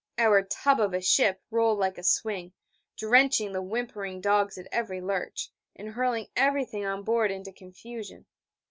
Our 0.17 0.41
tub 0.41 0.79
of 0.79 0.95
a 0.95 0.99
ship 1.01 1.43
rolled 1.51 1.77
like 1.77 1.99
a 1.99 2.03
swing, 2.03 2.53
drenching 2.97 3.51
the 3.51 3.61
whimpering 3.61 4.19
dogs 4.19 4.57
at 4.57 4.67
every 4.71 4.99
lurch, 4.99 5.51
and 5.75 5.89
hurling 5.89 6.25
everything 6.35 6.83
on 6.83 7.03
board 7.03 7.29
into 7.29 7.53
confusion. 7.53 8.25